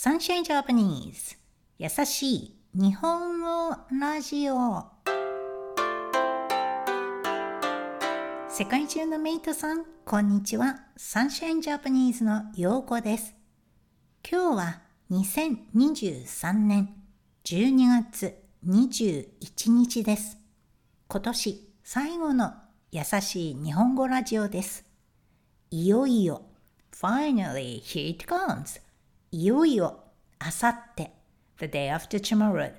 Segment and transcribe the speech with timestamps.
[0.00, 1.36] Sunshine Japanese
[1.76, 4.84] 優しい日本語ラジオ
[8.48, 10.76] 世界中のメイトさん、こんにちは。
[10.96, 13.34] Sunshine Japanese のようこです。
[14.30, 16.94] 今日は2023年
[17.42, 20.38] 12月21日です。
[21.08, 22.52] 今年最後の
[22.92, 24.84] 優しい日本語ラジオです。
[25.72, 26.42] いよいよ
[26.92, 28.87] Finally, here it comes.
[29.30, 30.04] いよいよ、
[30.38, 31.12] あさって、
[31.58, 32.72] the day after tomorrow。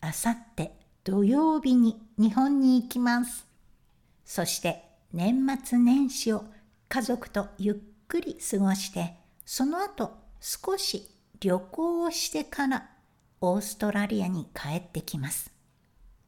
[0.00, 3.46] あさって土曜日に日本に行きます。
[4.24, 6.44] そして年末年始を
[6.88, 11.08] 家族とゆっくり過ごして、その後少し
[11.40, 12.88] 旅行をしてから
[13.40, 15.52] オーストラリアに帰ってきます。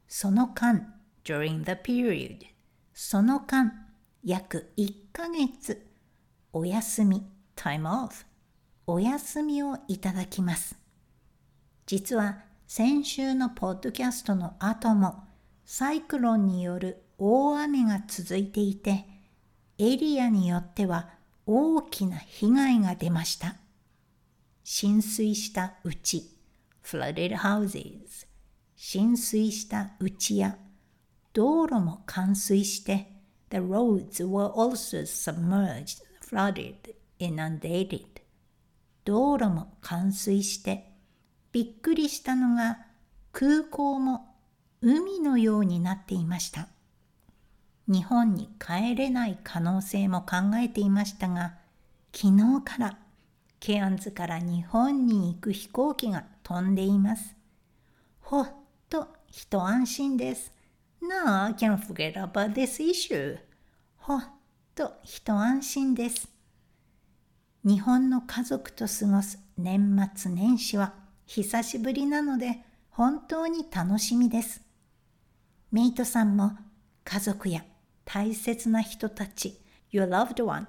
[0.07, 0.93] その間、
[1.23, 2.39] during the period、
[2.93, 3.71] その間、
[4.21, 5.87] 約1ヶ月、
[6.51, 8.25] お休み、time off、
[8.87, 10.77] お休みをいただきます。
[11.85, 15.23] 実は先週のポッドキャストの後も
[15.65, 19.05] サイクロンによる大雨が続いていて
[19.77, 21.09] エリアによっては
[21.45, 23.55] 大きな被害が出ました。
[24.63, 26.23] 浸水した家
[26.83, 28.27] flooded houses
[28.75, 30.57] 浸水した家や
[31.33, 33.11] 道路も冠水して
[33.49, 38.24] the roads were also submerged, flooded, inundated
[39.05, 40.91] 道路も冠水して
[41.51, 42.79] びっくりしたのが
[43.31, 44.35] 空港も
[44.81, 46.67] 海のようになっていました。
[47.87, 51.53] 日本に帰れない可能性も考えていましたが
[52.11, 52.97] 昨日から
[53.59, 57.35] ケアンズから日本に行く飛行機が飛んでいます。
[58.21, 58.49] ほっ
[58.89, 60.51] と一安心です。
[61.01, 63.37] Now I can forget about this issue.
[63.97, 64.23] ほっ
[64.73, 66.34] と一安心です。
[67.65, 70.93] 日本の家族と過ごす年末年始は
[71.25, 72.59] 久しぶりなので
[72.91, 74.61] 本当に楽しみです。
[75.71, 76.51] メイトさんも
[77.03, 77.65] 家族や
[78.05, 79.59] 大切な人たち、
[79.91, 80.67] your loved ones、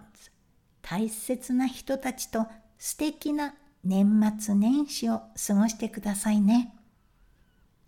[0.81, 2.47] 大切な人たちと
[2.79, 3.55] 素敵な
[3.85, 6.75] 年末年始を過ごしてくださいね。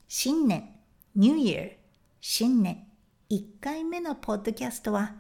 [0.07, 0.69] 新年、
[1.17, 1.79] New Year、
[2.21, 2.87] 新年
[3.31, 5.15] 1回目のポッドキャストは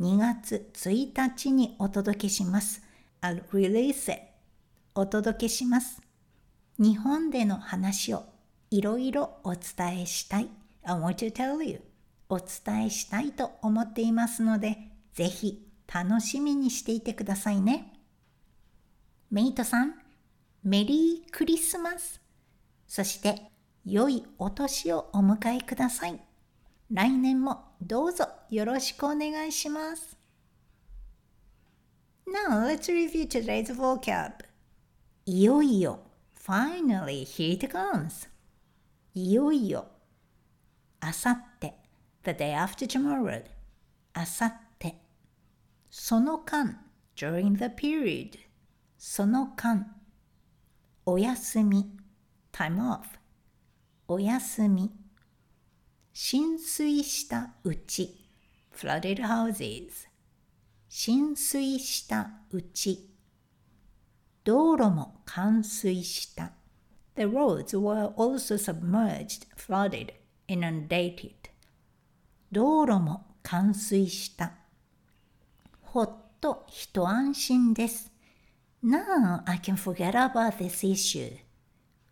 [0.00, 2.91] 2月1日にお届けします。
[3.22, 4.20] I'll release it
[4.96, 6.02] お届けします。
[6.78, 8.24] 日本での話を
[8.70, 10.48] いろいろお伝えしたい。
[10.82, 11.80] I want to tell you
[12.28, 14.76] お伝えしたいと思っていますので、
[15.14, 17.92] ぜひ楽しみにしていてくださいね。
[19.30, 19.94] メイトさん、
[20.64, 22.20] メリークリスマス。
[22.88, 23.52] そして、
[23.84, 26.20] 良いお年をお迎えください。
[26.90, 30.21] 来年もどうぞよろしくお願いします。
[32.31, 34.43] Now let's review today's vocab.
[35.25, 35.99] いよいよ
[36.35, 38.29] finally here it comes.
[39.13, 39.87] いよいよ
[40.99, 41.75] あさって
[42.23, 43.43] the day after tomorrow
[44.13, 44.95] あさって
[45.89, 46.79] その間
[47.15, 48.37] during the period
[48.97, 49.95] その間
[51.05, 51.97] お休み
[52.51, 53.03] time off
[54.07, 54.91] お休み
[56.13, 58.29] 浸水したうち
[58.75, 60.07] flooded houses
[60.94, 63.08] 浸水したうち
[64.44, 66.52] 道路も冠水した
[67.14, 70.12] The roads were also submerged, flooded,
[70.48, 71.32] inundated
[72.52, 74.52] 道路も冠水した
[75.80, 76.10] ほっ
[76.42, 78.12] と一安心です
[78.84, 81.38] Now I can forget about this issue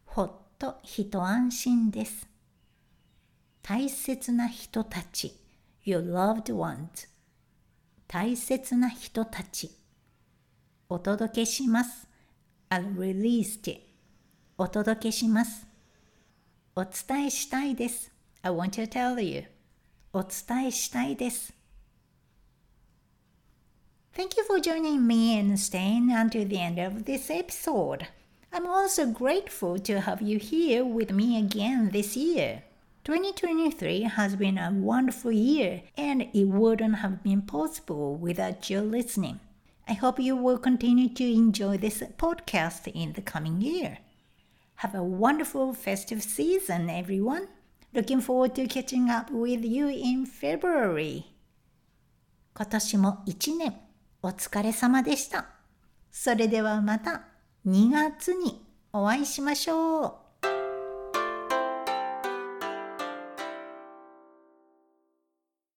[0.06, 2.26] ほっと一安心です
[3.60, 5.34] 大切な人たち
[5.84, 7.10] Your loved ones
[8.12, 9.71] 大切な人たち
[10.88, 12.09] お届けします
[12.69, 13.82] I'll release it
[14.59, 15.65] お届けします
[16.75, 18.10] お伝えしたいです
[18.43, 19.44] I want to tell you
[20.12, 21.54] お伝えしたいです
[24.12, 28.09] Thank you for joining me and staying until the end of this episode.
[28.53, 32.65] I'm also grateful to have you here with me again this year.
[33.05, 39.40] 2023 has been a wonderful year and it wouldn't have been possible without your listening.
[39.87, 43.99] I hope you will continue to enjoy this podcast in the coming year.
[44.78, 47.47] Have a wonderful festive season, everyone.
[47.93, 51.25] Looking forward to catching up with you in February.
[52.55, 53.75] 今年も一年
[54.23, 55.46] お疲れ様でした。
[56.11, 57.25] それではまた
[57.67, 60.18] 2月にお会いしましょう。